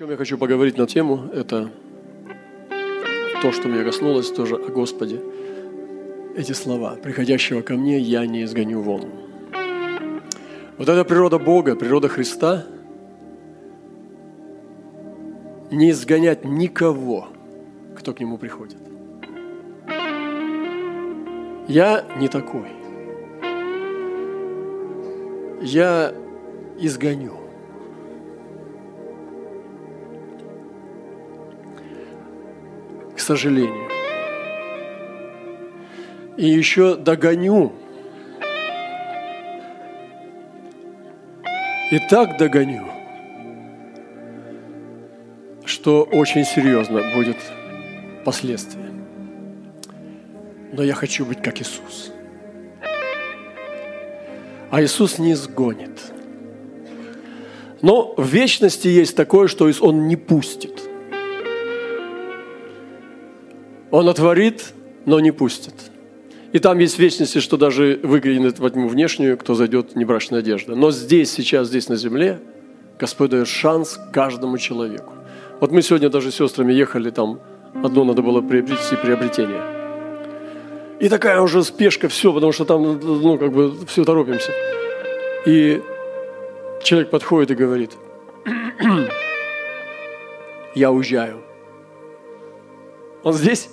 [0.00, 1.70] чем я хочу поговорить на тему, это
[3.42, 5.20] то, что меня коснулось тоже о Господе.
[6.34, 6.96] Эти слова.
[7.02, 9.10] «Приходящего ко мне я не изгоню вон».
[10.78, 12.60] Вот эта природа Бога, природа Христа–
[15.70, 17.28] не изгонять никого,
[17.94, 18.78] кто к Нему приходит.
[21.68, 22.68] Я не такой.
[25.60, 26.14] Я
[26.78, 27.49] изгоню.
[33.20, 33.88] Сожалению.
[36.36, 37.72] И еще догоню.
[41.92, 42.86] И так догоню,
[45.64, 47.36] что очень серьезно будет
[48.24, 48.90] последствия.
[50.72, 52.12] Но я хочу быть как Иисус.
[54.70, 56.00] А Иисус не изгонит.
[57.82, 60.79] Но в вечности есть такое, что Он не пустит.
[63.90, 64.72] Он отворит,
[65.06, 65.74] но не пустит.
[66.52, 70.74] И там есть вечности, что даже выглянет во тьму внешнюю, кто зайдет небрачная одежда.
[70.74, 72.40] Но здесь, сейчас, здесь на земле,
[72.98, 75.12] Господь дает шанс каждому человеку.
[75.60, 77.40] Вот мы сегодня даже с сестрами ехали, там
[77.84, 79.62] одно надо было приобрести приобретение.
[81.00, 84.52] И такая уже спешка, все, потому что там, ну, как бы, все торопимся.
[85.46, 85.80] И
[86.82, 87.92] человек подходит и говорит,
[90.74, 91.42] я уезжаю.
[93.22, 93.70] Он здесь?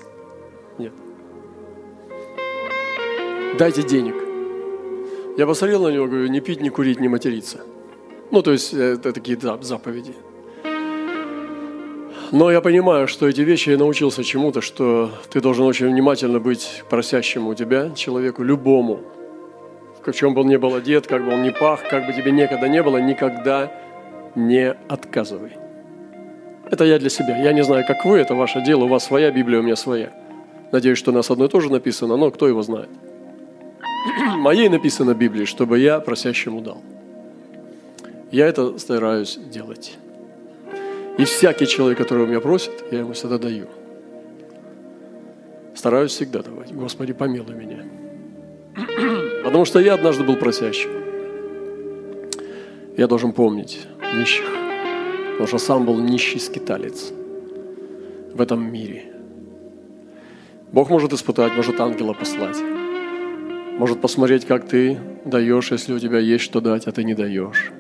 [3.58, 4.14] Дайте денег.
[5.36, 7.62] Я посмотрел на него, говорю, не пить, не курить, не материться.
[8.30, 10.14] Ну, то есть, это такие заповеди.
[12.32, 16.84] Но я понимаю, что эти вещи я научился чему-то, что ты должен очень внимательно быть
[16.88, 19.00] просящему у тебя, человеку, любому.
[20.06, 22.32] В чем бы он ни был одет, как бы он ни пах, как бы тебе
[22.32, 23.72] некогда не было, никогда
[24.36, 25.54] не отказывай.
[26.70, 27.42] Это я для себя.
[27.42, 30.12] Я не знаю, как вы, это ваше дело, у вас своя Библия, у меня своя.
[30.72, 32.90] Надеюсь, что у нас одно и то же написано, но кто его знает.
[34.38, 36.82] Моей написано в Библии, чтобы я просящему дал.
[38.32, 39.98] Я это стараюсь делать.
[41.18, 43.68] И всякий человек, который у меня просит, я ему всегда даю.
[45.76, 46.72] Стараюсь всегда давать.
[46.74, 47.86] Господи, помилуй меня.
[49.44, 50.90] Потому что я однажды был просящим.
[52.98, 54.46] Я должен помнить нищих.
[55.32, 57.12] Потому что сам был нищий скиталец
[58.34, 59.14] в этом мире.
[60.72, 62.58] Бог может испытать, может ангела послать.
[63.78, 67.72] Может посмотреть, как ты даешь, если у тебя есть что дать, а ты не даешь.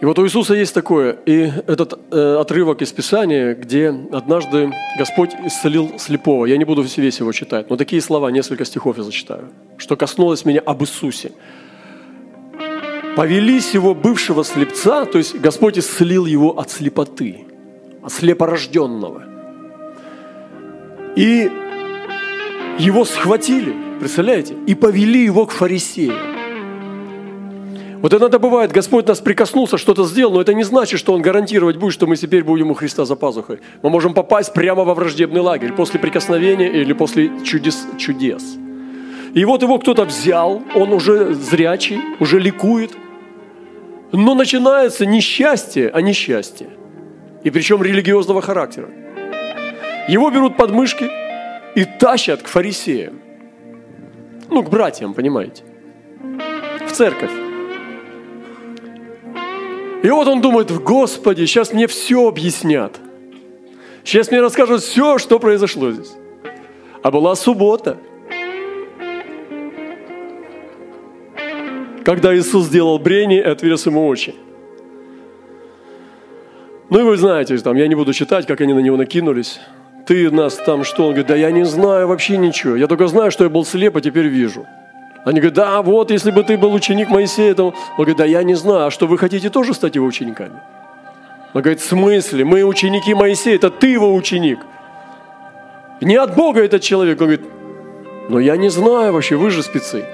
[0.00, 5.30] И вот у Иисуса есть такое, и этот э, отрывок из Писания, где однажды Господь
[5.44, 6.46] исцелил слепого.
[6.46, 10.46] Я не буду весь его читать, но такие слова, несколько стихов я зачитаю, что коснулось
[10.46, 11.32] меня об Иисусе.
[13.14, 17.44] «Повели сего бывшего слепца, то есть Господь исцелил его от слепоты,
[18.02, 19.33] от слепорожденного.
[21.16, 21.50] И
[22.78, 26.34] его схватили, представляете, и повели его к фарисеям.
[28.02, 31.76] Вот иногда бывает, Господь нас прикоснулся, что-то сделал, но это не значит, что Он гарантировать
[31.76, 33.60] будет, что мы теперь будем у Христа за пазухой.
[33.82, 37.86] Мы можем попасть прямо во враждебный лагерь после прикосновения или после чудес.
[37.96, 38.56] чудес.
[39.32, 42.92] И вот его кто-то взял, он уже зрячий, уже ликует.
[44.12, 46.68] Но начинается несчастье, а несчастье.
[47.42, 48.90] И причем религиозного характера.
[50.08, 51.10] Его берут под мышки
[51.74, 53.20] и тащат к фарисеям.
[54.50, 55.62] Ну, к братьям, понимаете.
[56.86, 57.32] В церковь.
[60.02, 63.00] И вот он думает, Господи, сейчас мне все объяснят.
[64.04, 66.12] Сейчас мне расскажут все, что произошло здесь.
[67.02, 67.96] А была суббота.
[72.04, 74.34] Когда Иисус сделал брение и отверз ему очи.
[76.90, 79.58] Ну и вы знаете, там, я не буду читать, как они на него накинулись.
[80.06, 81.04] Ты нас там что?
[81.04, 82.76] Он говорит, да я не знаю вообще ничего.
[82.76, 84.66] Я только знаю, что я был слеп, а теперь вижу.
[85.24, 87.68] Они говорят, да, вот, если бы ты был ученик Моисея, то...
[87.68, 90.60] Он говорит, да я не знаю, а что вы хотите тоже стать его учениками?
[91.54, 92.44] Он говорит, в смысле?
[92.44, 94.58] Мы ученики Моисея, это ты его ученик.
[96.02, 97.18] Не от Бога этот человек.
[97.20, 97.46] Он говорит,
[98.28, 100.04] но я не знаю вообще, вы же спецы.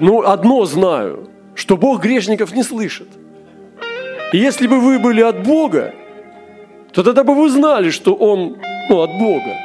[0.00, 3.08] Ну, одно знаю, что Бог грешников не слышит.
[4.32, 5.94] И если бы вы были от Бога,
[6.94, 8.56] то тогда бы вы знали, что он
[8.88, 9.56] ну, от Бога.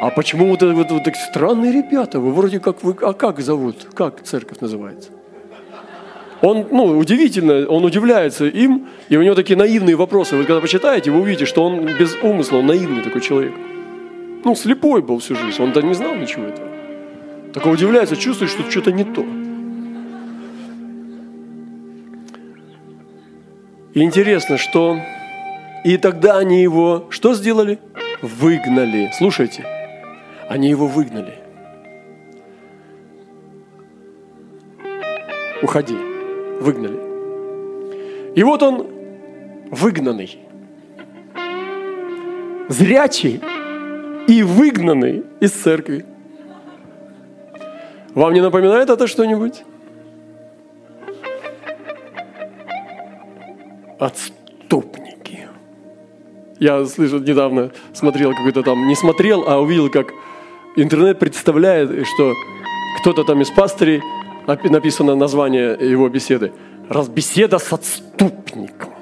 [0.00, 2.20] А почему вот это вот, вот так странные ребята?
[2.20, 3.88] Вы вроде как вы, а как зовут?
[3.94, 5.10] Как церковь называется?
[6.40, 10.36] Он, ну, удивительно, он удивляется им, и у него такие наивные вопросы.
[10.36, 13.54] Вы когда почитаете, вы увидите, что он без умысла, он наивный такой человек.
[14.44, 16.68] Ну, слепой был всю жизнь, он-то не знал ничего этого.
[17.54, 19.24] Так он удивляется, чувствует, что что-то не то.
[23.94, 24.98] И интересно, что
[25.84, 27.78] и тогда они его что сделали?
[28.22, 29.10] Выгнали.
[29.12, 29.66] Слушайте,
[30.48, 31.34] они его выгнали.
[35.62, 35.96] Уходи.
[36.60, 38.34] Выгнали.
[38.34, 38.86] И вот он
[39.70, 40.38] выгнанный.
[42.68, 43.42] Зрячий
[44.26, 46.06] и выгнанный из церкви.
[48.14, 49.64] Вам не напоминает это что-нибудь?
[53.98, 54.33] Отступники.
[56.64, 60.14] Я слышал недавно, смотрел какой-то там, не смотрел, а увидел, как
[60.76, 62.32] интернет представляет, что
[63.00, 64.00] кто-то там из пастырей,
[64.46, 66.52] написано название его беседы,
[66.88, 68.94] «Разбеседа с отступником».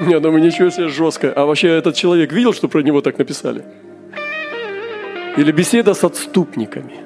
[0.00, 1.30] Я думаю, ничего себе жестко.
[1.30, 3.62] А вообще этот человек видел, что про него так написали?
[5.36, 7.00] Или беседа с отступниками.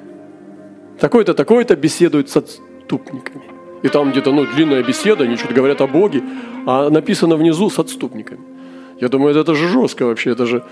[0.97, 3.43] Такой-то, такой-то беседует с отступниками.
[3.83, 6.23] И там где-то ну, длинная беседа, они что-то говорят о Боге,
[6.65, 8.56] а написано внизу с отступниками.
[8.99, 10.63] Я думаю, это же жестко вообще, это же,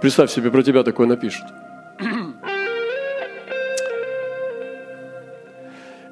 [0.00, 1.44] представь себе, про тебя такое напишут.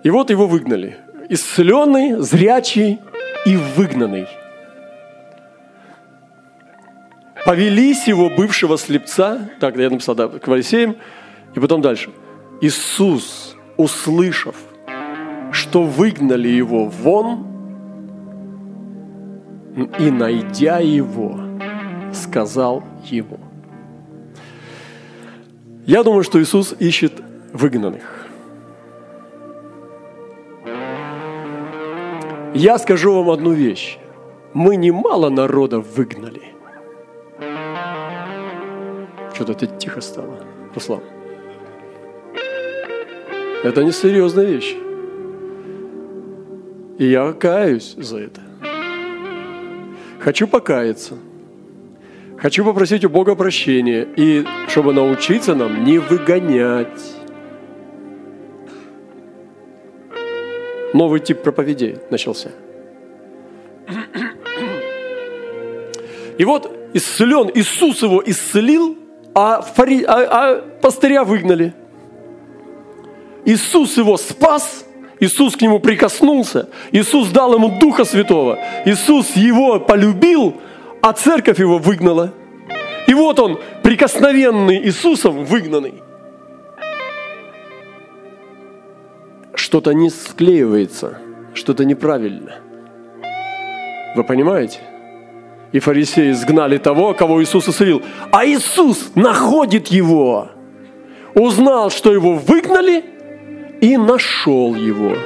[0.03, 0.97] И вот его выгнали.
[1.29, 2.99] Исцеленный, зрячий
[3.47, 4.27] и выгнанный–
[7.45, 10.97] повелись его бывшего слепца, так я написал, да, к Моисеям,
[11.55, 12.11] и потом дальше.
[12.61, 14.55] Иисус, услышав,
[15.51, 17.47] что выгнали его вон,
[19.99, 21.41] и найдя его,
[22.13, 23.39] сказал ему.
[25.87, 27.13] Я думаю, что Иисус ищет
[27.53, 28.27] выгнанных.
[32.55, 33.99] Я скажу вам одну вещь.
[34.55, 36.43] Мы немало народов выгнали–
[39.41, 41.01] что-то тихо стало, Руслан.
[43.65, 44.77] Это несерьезная вещь.
[46.99, 48.43] И я каюсь за это.
[50.21, 51.15] Хочу покаяться.
[52.41, 54.09] Хочу попросить у Бога прощения.
[54.17, 56.89] И чтобы научиться нам не выгонять.
[60.95, 62.51] Новый тип проповедей начался.
[66.39, 68.97] И вот исцелен, Иисус его исцелил,
[69.35, 70.03] а, фари...
[70.05, 71.75] а, а пастыря выгнали.
[73.45, 74.87] Иисус его спас,
[75.21, 80.57] Иисус к нему прикоснулся, Иисус дал ему Духа Святого, Иисус его полюбил,
[81.03, 82.33] а церковь его выгнала.
[83.07, 86.03] И вот он, прикосновенный Иисусом, выгнанный.
[89.55, 91.19] Что-то не склеивается,
[91.55, 92.57] что-то неправильно.
[94.17, 94.81] Вы понимаете?
[95.73, 98.03] и фарисеи изгнали того, кого Иисус исцелил.
[98.33, 100.49] А Иисус находит его,
[101.35, 103.05] узнал, что его выгнали,
[103.81, 105.17] и нашел его,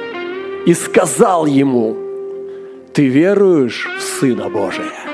[0.65, 1.97] и сказал ему,
[2.93, 5.04] ты веруешь в Сына Божия?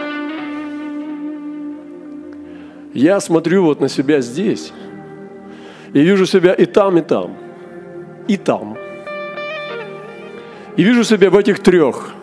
[2.94, 4.74] Я смотрю вот на себя здесь,
[5.94, 7.38] и вижу себя и там, и там,
[8.28, 8.78] и там.
[10.78, 12.14] И вижу себя в этих трех–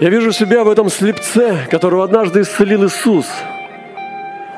[0.00, 3.26] я вижу себя в этом слепце, которого однажды исцелил Иисус,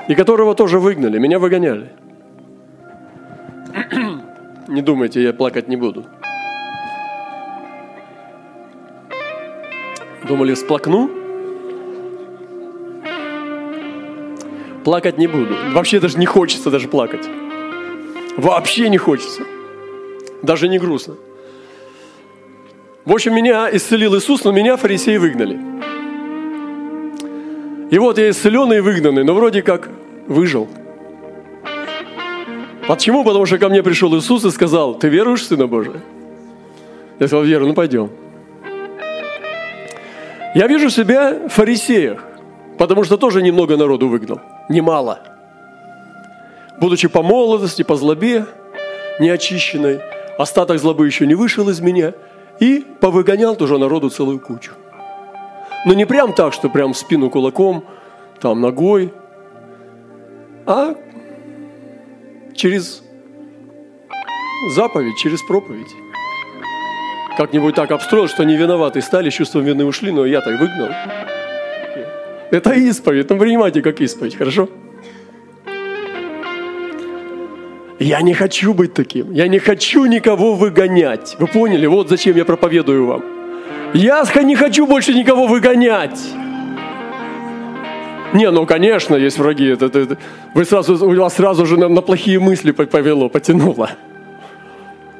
[0.06, 1.93] и которого тоже выгнали, меня выгоняли.
[4.69, 6.05] Не думайте, я плакать не буду.
[10.28, 11.11] Думали, сплакну?
[14.84, 15.54] Плакать не буду.
[15.72, 17.28] Вообще даже не хочется даже плакать.
[18.37, 19.42] Вообще не хочется.
[20.42, 21.16] Даже не грустно.
[23.04, 25.58] В общем, меня исцелил Иисус, но меня фарисеи выгнали.
[27.90, 29.90] И вот я исцеленный и выгнанный, но вроде как
[30.26, 30.68] выжил.
[32.87, 33.25] Почему?
[33.25, 36.00] Потому что ко мне пришел Иисус и сказал, ты веруешь в Сына Божия?
[37.18, 38.10] Я сказал, веру, ну пойдем.
[40.54, 42.25] Я вижу себя в фарисеях,
[42.78, 44.40] потому что тоже немного народу выгнал.
[44.70, 45.18] Немало.
[46.78, 48.46] Будучи по молодости, по злобе,
[49.18, 50.00] неочищенной,
[50.38, 52.14] остаток злобы еще не вышел из меня–
[52.60, 54.72] и повыгонял тоже народу целую кучу.
[55.86, 57.84] Но не прям так, что прям в спину кулаком,
[58.38, 59.12] там ногой,
[60.66, 60.94] а
[62.54, 63.02] через
[64.74, 65.88] заповедь, через проповедь.
[67.38, 70.90] Как-нибудь так обстроил, что они виноваты стали, чувством вины ушли, но я так выгнал.
[72.50, 74.69] Это исповедь, ну принимайте как исповедь, хорошо?
[78.00, 79.30] Я не хочу быть таким.
[79.30, 81.37] Я не хочу никого выгонять.
[81.38, 81.87] Вы поняли?
[81.87, 83.23] Вот зачем я проповедую вам.
[83.92, 86.19] Я не хочу больше никого выгонять.
[88.33, 89.69] Не, ну конечно, есть враги.
[89.69, 90.19] Это, это, это.
[90.54, 93.90] Вы сразу, у вас сразу же на, на плохие мысли повело, потянуло.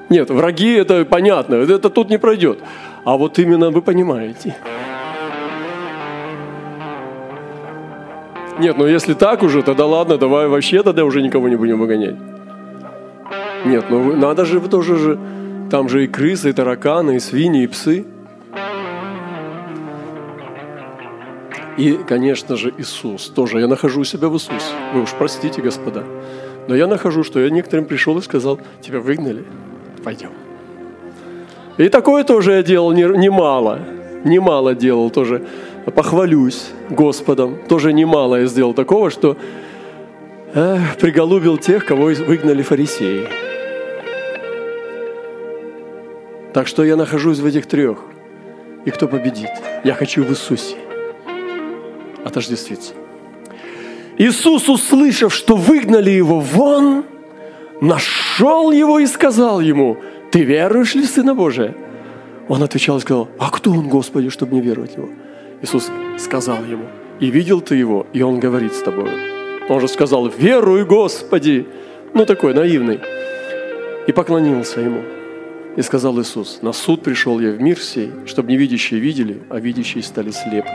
[0.09, 2.59] Нет, враги это понятно, это тут не пройдет.
[3.05, 4.57] А вот именно вы понимаете–
[8.61, 12.17] Нет, ну если так уже, тогда ладно, давай вообще тогда уже никого не будем выгонять.
[13.65, 15.19] Нет, ну надо же тоже же,
[15.71, 18.05] там же и крысы, и тараканы, и свиньи, и псы.
[21.79, 23.61] И, конечно же, Иисус тоже.
[23.61, 24.75] Я нахожу себя в Иисусе.
[24.93, 26.05] Вы уж простите, господа.
[26.69, 29.45] Но я нахожу, что я некоторым пришел и сказал, тебя выгнали,
[30.05, 30.33] пойдем.
[31.79, 33.79] И такое тоже я делал немало.
[34.25, 35.47] Немало делал тоже.
[35.95, 37.59] Похвалюсь Господом.
[37.69, 39.37] Тоже немало я сделал такого, что
[40.55, 43.29] э, приголубил тех, кого выгнали фарисеи.
[46.53, 47.99] Так что я нахожусь в этих трех.
[48.85, 49.51] И кто победит?
[49.85, 50.77] Я хочу в Иисусе
[52.25, 52.93] отождествиться.
[54.19, 57.05] Иисус, услышав, что выгнали его вон,
[57.81, 59.97] нашел его и сказал ему,
[60.31, 61.75] ты веруешь ли в Сына Божия?
[62.49, 65.09] Он отвечал и сказал, а кто он, Господи, чтобы не веровать в него?
[65.63, 66.85] Иисус сказал ему,
[67.21, 69.11] и видел ты его, и он говорит с тобой.
[69.69, 71.67] Он же сказал, веруй, Господи.
[72.15, 73.01] Ну, такой наивный.
[74.07, 75.03] И поклонился ему.
[75.77, 80.03] И сказал Иисус, на суд пришел я в мир сей, чтобы невидящие видели, а видящие
[80.03, 80.71] стали слепы.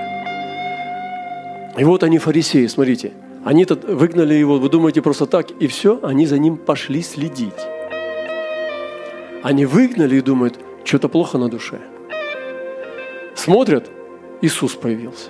[1.77, 3.11] И вот они, фарисеи, смотрите–
[3.45, 7.53] они-то выгнали его, вы думаете, просто так, и все, они за ним пошли следить.
[9.43, 11.79] Они выгнали и думают, что-то плохо на душе.
[13.35, 13.87] Смотрят,
[14.45, 15.29] Иисус появился.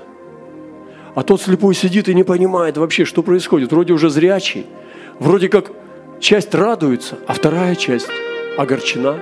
[1.15, 3.72] А тот слепой сидит и не понимает вообще, что происходит.
[3.72, 4.65] Вроде уже зрячий,
[5.19, 5.72] вроде как
[6.19, 8.10] часть радуется, а вторая часть
[8.57, 9.19] огорчена.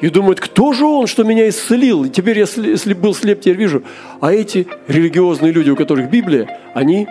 [0.00, 2.04] И думает, кто же он, что меня исцелил?
[2.04, 3.82] И теперь, если был слеп, теперь вижу.
[4.20, 7.06] А эти религиозные люди, у которых Библия, они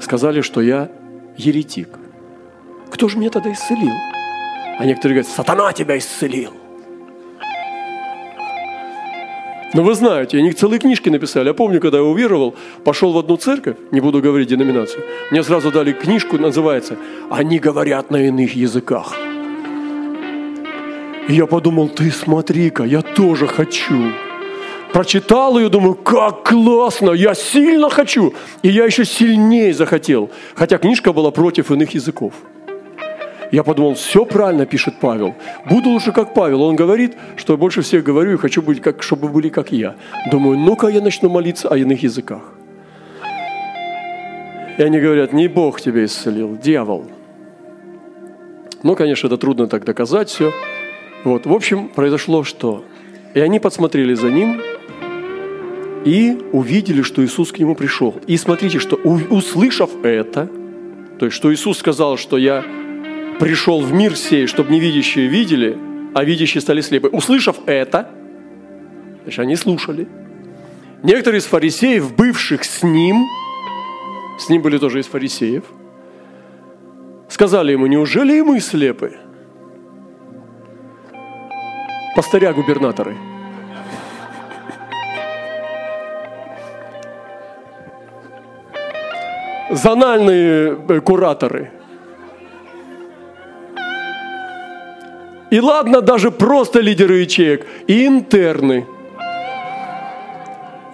[0.00, 0.90] сказали, что я
[1.36, 1.90] еретик.
[2.90, 3.92] Кто же меня тогда исцелил?
[4.78, 6.54] А некоторые говорят, сатана тебя исцелил.
[9.74, 11.48] Но вы знаете, они целые книжки написали.
[11.48, 15.70] Я помню, когда я уверовал, пошел в одну церковь, не буду говорить деноминацию, мне сразу
[15.70, 16.96] дали книжку, называется
[17.30, 19.16] «Они говорят на иных языках».
[21.28, 24.12] И я подумал, ты смотри-ка, я тоже хочу
[24.92, 28.34] прочитал ее, думаю, как классно, я сильно хочу.
[28.62, 32.34] И я еще сильнее захотел, хотя книжка была против иных языков.
[33.52, 35.34] Я подумал, все правильно пишет Павел.
[35.68, 36.62] Буду лучше как Павел.
[36.62, 39.94] Он говорит, что больше всех говорю и хочу быть, как, чтобы были как я.
[40.30, 42.42] Думаю, ну-ка я начну молиться о иных языках.
[44.78, 47.04] И они говорят, не Бог тебя исцелил, дьявол.
[48.82, 50.50] Ну, конечно, это трудно так доказать все.
[51.24, 52.82] Вот, в общем, произошло что?
[53.34, 54.62] И они подсмотрели за ним,
[56.06, 58.14] и увидели, что Иисус к нему пришел.
[58.26, 60.48] И смотрите, что услышав это,
[61.18, 62.64] то есть, что Иисус сказал, что я
[63.42, 65.76] пришел в мир сей, чтобы невидящие видели,
[66.14, 67.08] а видящие стали слепы.
[67.08, 68.08] Услышав это,
[69.24, 70.06] значит, они слушали.
[71.02, 73.26] Некоторые из фарисеев, бывших с ним,
[74.38, 75.64] с ним были тоже из фарисеев,
[77.28, 79.16] сказали ему, неужели и мы слепы?
[82.14, 83.16] Пастыря губернаторы–
[89.70, 91.81] зональные э, кураторы.
[95.52, 98.86] И ладно, даже просто лидеры ячеек, и интерны,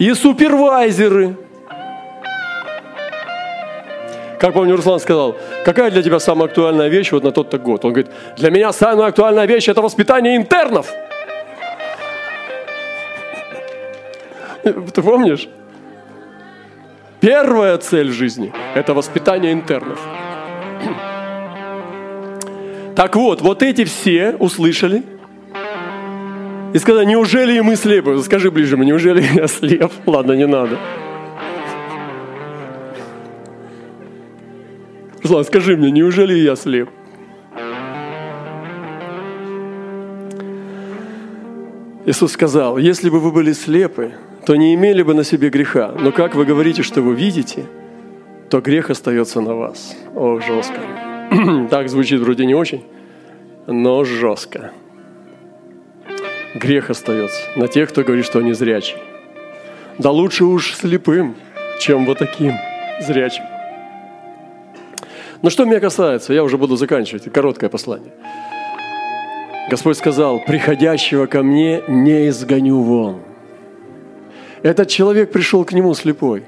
[0.00, 1.36] и супервайзеры.
[4.40, 7.84] Как помню, Руслан сказал, какая для тебя самая актуальная вещь вот на тот-то год?
[7.84, 10.92] Он говорит, для меня самая актуальная вещь– это воспитание интернов.
[14.64, 15.48] Ты помнишь?
[17.20, 20.00] Первая цель жизни– это воспитание интернов.
[22.98, 25.04] Так вот, вот эти все услышали
[26.74, 28.20] и сказали, неужели и мы слепы?
[28.24, 29.92] Скажи ближе, неужели я слеп?
[30.06, 30.76] Ладно, не надо.
[35.22, 36.90] Руслан, скажи мне, неужели я слеп?
[42.04, 44.14] Иисус сказал, если бы вы были слепы,
[44.44, 45.94] то не имели бы на себе греха.
[45.96, 47.64] Но как вы говорите, что вы видите,
[48.50, 49.96] то грех остается на вас.
[50.16, 51.07] О, жестко.
[51.70, 52.84] Так звучит вроде не очень,
[53.66, 54.72] но жестко.
[56.54, 58.98] Грех остается на тех, кто говорит, что они зрячие.
[59.98, 61.36] Да лучше уж слепым,
[61.80, 62.54] чем вот таким
[63.00, 63.44] зрячим.
[65.42, 68.12] Но что меня касается, я уже буду заканчивать, короткое послание.
[69.70, 73.20] Господь сказал, приходящего ко мне не изгоню вон.
[74.62, 76.44] Этот человек пришел к нему слепой.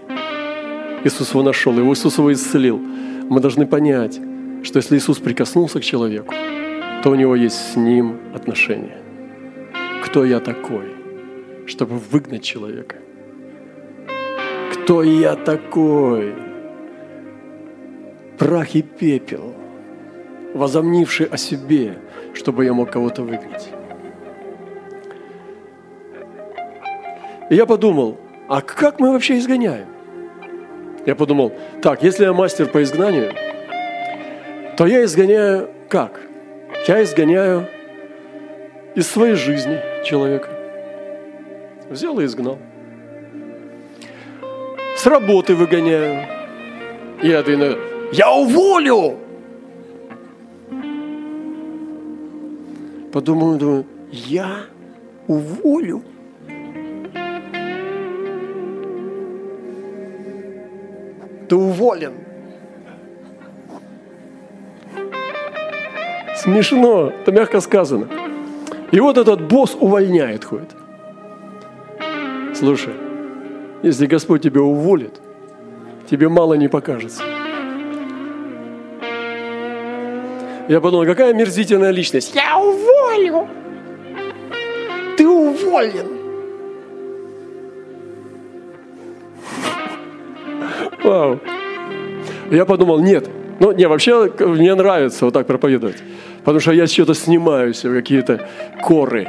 [1.05, 2.79] Иисус его нашел, его Иисус его исцелил.
[2.79, 4.19] Мы должны понять,
[4.62, 6.35] что если Иисус прикоснулся к человеку,
[7.02, 8.99] то у него есть с ним отношения.
[10.05, 10.87] Кто я такой,
[11.67, 12.97] чтобы выгнать человека?
[14.73, 16.35] Кто я такой,
[18.38, 19.55] прах и пепел,
[20.55, 21.99] возомнивший о себе,
[22.35, 23.69] чтобы я мог кого-то выгнать.
[27.50, 29.87] И я подумал, а как мы вообще изгоняем?
[31.07, 31.52] Я подумал,
[31.83, 33.33] так, если я мастер по изгнанию,
[34.81, 36.19] то я изгоняю как?
[36.89, 37.69] Я изгоняю
[38.95, 40.49] из своей жизни человека.
[41.91, 42.59] Взял и изгнал.
[44.97, 46.27] С работы выгоняю.
[47.23, 47.77] Это иногда,
[48.11, 49.19] я уволю!
[53.13, 54.65] Подумаю, думаю, я
[55.27, 56.03] уволю?
[61.51, 62.30] Ты уволен.
[66.43, 68.09] Смешно, это мягко сказано.
[68.93, 70.71] И вот этот босс увольняет, ходит.
[72.55, 72.95] Слушай,
[73.83, 75.21] если Господь тебя уволит,
[76.11, 77.23] тебе мало не покажется.
[80.69, 82.35] Я подумал, какая мерзительная личность.
[82.35, 83.47] Я уволю.
[85.19, 86.07] Ты уволен.
[91.05, 91.39] Вау.
[92.51, 93.29] Я подумал, нет,
[93.61, 96.03] ну, не, вообще мне нравится вот так проповедовать.
[96.41, 98.47] Потому что я что-то снимаю себе, какие-то
[98.83, 99.29] коры.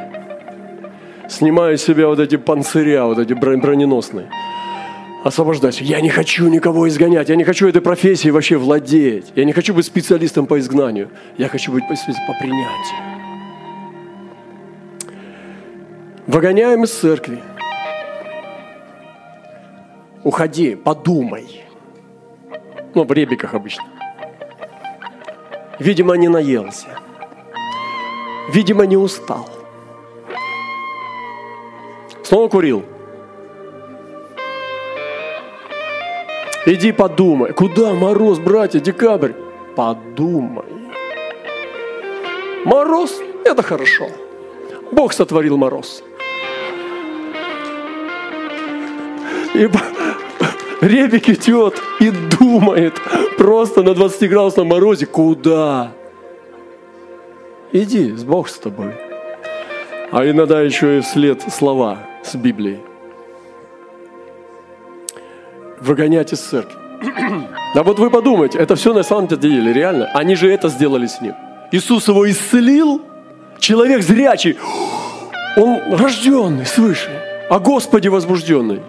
[1.30, 4.30] Снимаю себе вот эти панциря, вот эти броненосные.
[5.24, 5.82] Освобождаюсь.
[5.82, 7.30] Я не хочу никого изгонять.
[7.30, 9.32] Я не хочу этой профессией вообще владеть.
[9.36, 11.10] Я не хочу быть специалистом по изгнанию.
[11.38, 13.12] Я хочу быть по принятию.
[16.26, 17.40] Выгоняем из церкви.
[20.24, 21.66] Уходи, подумай.
[22.96, 23.84] Ну, в ребиках обычно.
[25.82, 27.00] Видимо, не наелся.
[28.54, 29.50] Видимо, не устал.
[32.22, 32.84] Снова курил.
[36.68, 37.54] Иди подумай.
[37.54, 39.32] Куда мороз, братья, декабрь?
[39.76, 40.66] Подумай.
[42.64, 44.08] Мороз– это хорошо.
[44.92, 46.04] Бог сотворил мороз.
[49.56, 49.68] И
[50.82, 53.00] Ребик идет и думает
[53.38, 55.92] просто на 20-градусном морозе, куда?
[57.72, 58.96] Иди, с Бог с тобой.
[60.12, 62.80] А иногда еще и вслед слова с Библии.
[65.80, 66.78] Выгонять из церкви.
[67.74, 70.08] Да вот вы подумайте, это все на самом деле реально.
[70.14, 71.36] Они же это сделали с ним.
[71.72, 73.02] Иисус его исцелил,
[73.60, 74.58] человек зрячий,
[75.56, 77.10] он рожденный свыше,
[77.50, 78.82] а Господи возбужденный.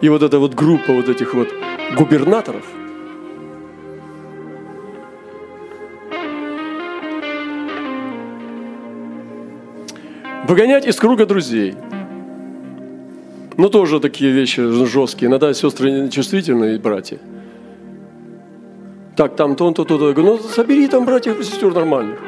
[0.00, 1.48] И вот эта вот группа вот этих вот
[1.96, 2.64] губернаторов,
[10.48, 11.74] Выгонять из круга друзей.
[13.58, 15.28] Ну, тоже такие вещи жесткие.
[15.28, 17.18] Иногда сестры чувствительные, братья.
[19.14, 20.08] Так, там то, то, то, то.
[20.08, 22.18] Я говорю, ну, собери там братьев и сестер нормальных.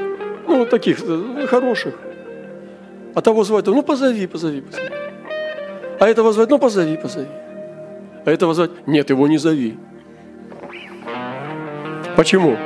[0.46, 1.94] Ну, таких, э, хороших.
[3.14, 4.90] А того звать, ну, позови, позови, позови.
[5.98, 7.28] А этого звать, ну, позови, позови.
[8.24, 8.70] А этого звать?
[8.86, 9.78] Нет, его не зови.
[12.16, 12.56] Почему?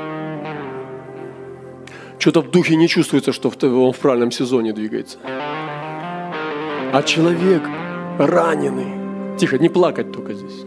[2.19, 5.19] Что-то в духе не чувствуется, что он в правильном сезоне двигается.
[6.93, 7.63] А человек
[8.19, 9.37] раненый.
[9.39, 10.65] Тихо, не плакать только здесь.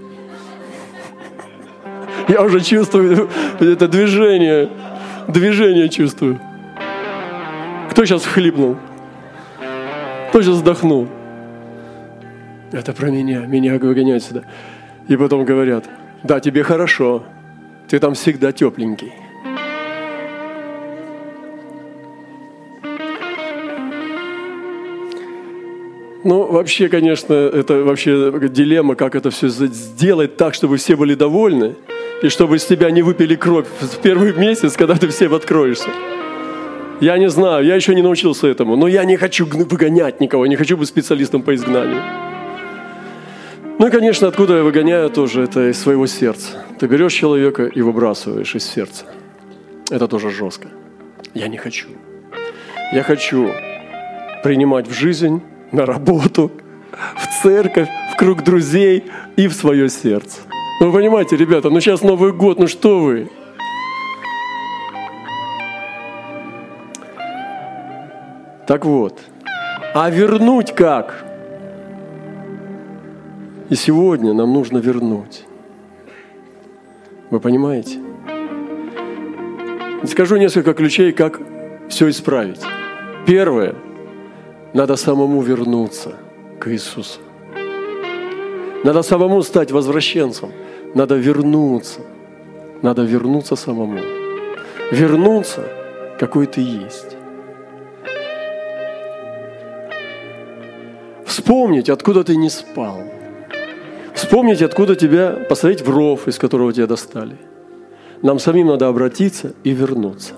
[2.27, 4.69] Я уже чувствую это движение.
[5.27, 6.39] Движение чувствую.
[7.89, 8.77] Кто сейчас хлипнул?
[10.29, 11.07] Кто сейчас вздохнул?
[12.71, 13.45] Это про меня.
[13.45, 14.43] Меня выгоняют сюда.
[15.07, 15.85] И потом говорят,
[16.23, 17.23] да, тебе хорошо,
[17.87, 19.13] ты там всегда тепленький.
[26.23, 31.75] Ну, вообще, конечно, это вообще дилемма, как это все сделать так, чтобы все были довольны,
[32.21, 35.89] и чтобы из тебя не выпили кровь в первый месяц, когда ты всем откроешься.
[36.99, 40.57] Я не знаю, я еще не научился этому, но я не хочу выгонять никого, не
[40.57, 42.26] хочу быть специалистом по изгнанию.
[43.79, 46.65] Ну и, конечно, откуда я выгоняю тоже, это из своего сердца.
[46.79, 49.05] Ты берешь человека и выбрасываешь из сердца.
[49.91, 50.69] Это тоже жестко.
[51.35, 51.87] Я не хочу.
[52.91, 53.51] Я хочу
[54.43, 56.51] принимать в жизнь, на работу,
[56.91, 59.03] в церковь, в круг друзей
[59.35, 60.39] и в свое сердце.
[60.81, 63.29] Ну, вы понимаете, ребята, ну сейчас Новый год, ну что вы?
[68.65, 69.19] Так вот,
[69.93, 71.26] а вернуть как?
[73.69, 75.43] И сегодня нам нужно вернуть.
[77.29, 77.99] Вы понимаете?
[80.05, 81.41] Скажу несколько ключей, как
[81.89, 82.61] все исправить.
[83.25, 83.75] Первое.
[84.73, 86.15] Надо самому вернуться
[86.59, 87.19] к Иисусу.
[88.83, 90.51] Надо самому стать возвращенцем.
[90.93, 92.01] Надо вернуться
[92.81, 93.99] Надо вернуться самому.
[94.91, 95.63] Вернуться,
[96.19, 97.17] какой ты есть.
[101.25, 103.01] Вспомнить, откуда ты не спал.
[104.27, 107.37] Вспомнить, откуда тебя, посмотреть в ров, из которого тебя достали.
[108.21, 110.33] Нам самим надо обратиться и вернуться.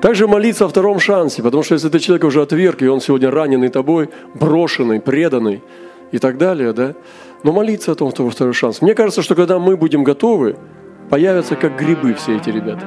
[0.00, 3.30] Также молиться о втором шансе, потому что если ты человек уже отверг, и он сегодня
[3.30, 5.62] раненый тобой, брошенный, преданный
[6.10, 6.94] и так далее, да,
[7.42, 8.80] но молиться о том, что второй шанс.
[8.80, 10.56] Мне кажется, что когда мы будем готовы,
[11.10, 12.86] появятся как грибы все эти ребята.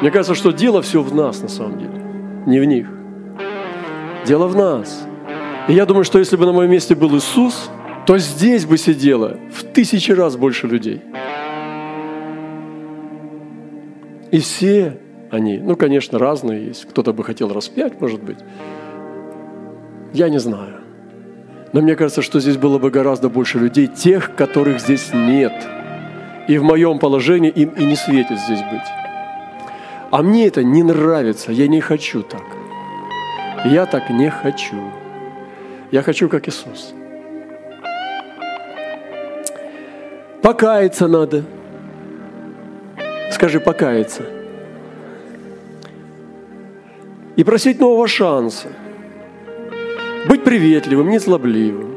[0.00, 2.02] Мне кажется, что дело все в нас на самом деле,
[2.46, 2.86] не в них.
[4.26, 5.06] Дело в нас.
[5.68, 7.70] И я думаю, что если бы на моем месте был Иисус,
[8.06, 11.02] то здесь бы сидело в тысячи раз больше людей.
[14.30, 14.98] И все
[15.30, 16.84] они, ну, конечно, разные есть.
[16.86, 18.38] Кто-то бы хотел распять, может быть.
[20.12, 20.80] Я не знаю.
[21.72, 25.52] Но мне кажется, что здесь было бы гораздо больше людей, тех, которых здесь нет.
[26.46, 28.88] И в моем положении им и не светит здесь быть.
[30.12, 32.44] А мне это не нравится, я не хочу так.
[33.64, 34.76] Я так не хочу.
[35.90, 36.92] Я хочу, как Иисус.
[40.42, 41.44] Покаяться надо.
[43.30, 44.22] Скажи, покаяться.
[47.36, 48.68] И просить нового шанса.
[50.28, 51.96] Быть приветливым, не злобливым.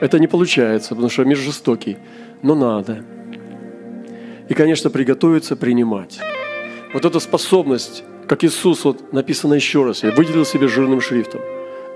[0.00, 1.98] Это не получается, потому что мир жестокий,
[2.42, 3.04] но надо.
[4.48, 6.20] И, конечно, приготовиться принимать.
[6.92, 11.40] Вот эта способность, как Иисус, вот написано еще раз, я выделил себе жирным шрифтом.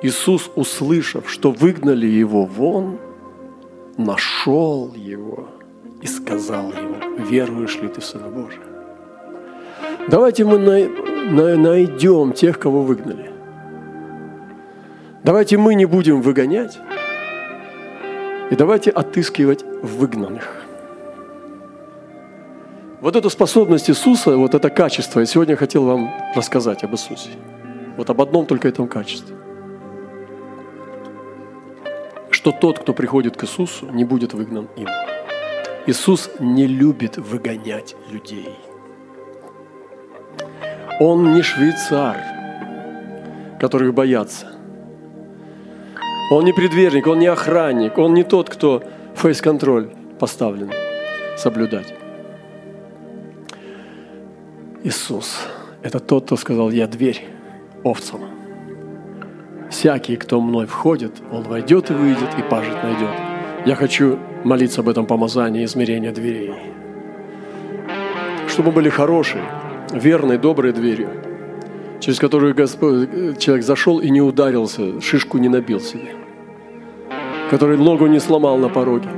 [0.02, 2.98] Иисус, услышав, что выгнали его вон,
[3.96, 5.48] нашел его
[6.02, 6.96] и сказал ему,
[7.30, 8.64] веруешь ли ты в Сына Божия?
[10.08, 13.30] Давайте мы найдем тех, кого выгнали.
[15.22, 16.80] Давайте мы не будем выгонять,
[18.50, 20.64] и давайте отыскивать выгнанных.
[23.04, 27.28] Вот эту способность Иисуса, вот это качество, я сегодня хотел вам рассказать об Иисусе.
[27.98, 29.36] Вот об одном только этом качестве.
[32.30, 34.88] Что тот, кто приходит к Иисусу, не будет выгнан им.
[35.86, 38.54] Иисус не любит выгонять людей.
[40.98, 42.16] Он не швейцар,
[43.60, 44.46] которых боятся.
[46.30, 48.82] Он не предверник, он не охранник, он не тот, кто
[49.14, 50.72] фейс-контроль поставлен
[51.36, 52.03] соблюдать.
[54.84, 55.38] Иисус–
[55.82, 57.24] это тот, кто сказал, я дверь
[57.84, 58.20] овцам.
[59.70, 63.08] Всякий, кто мной входит, он войдет и выйдет, и пажит найдет.
[63.64, 66.52] Я хочу молиться об этом помазании измерения дверей.
[68.46, 69.42] Чтобы были хорошие,
[69.90, 71.08] верной, доброй дверью,
[71.98, 76.14] через которую Господь, человек зашел и не ударился, шишку не набил себе,
[77.50, 79.08] который ногу не сломал на пороге,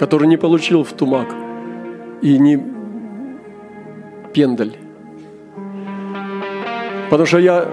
[0.00, 1.28] который не получил в тумак
[2.22, 2.58] и не
[4.32, 4.78] пендаль.
[7.14, 7.68] Потому что я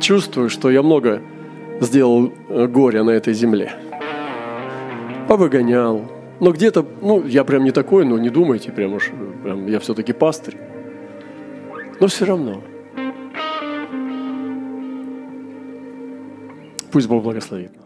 [0.00, 1.20] чувствую, что я много
[1.82, 3.74] сделал э, горя на этой земле.
[5.28, 6.10] Повыгонял.
[6.40, 9.10] Но где-то, ну, я прям не такой, но не думайте, прям уж,
[9.42, 10.56] прям, я все-таки пастырь.
[12.00, 12.62] Но все равно.
[16.90, 17.84] Пусть Бог благословит нас.